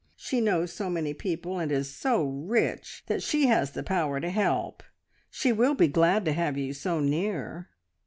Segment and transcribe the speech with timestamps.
[0.15, 4.31] She knows so many people, and is so rich that she has the power to
[4.31, 4.81] help.
[5.29, 7.69] She will be glad to have you so near.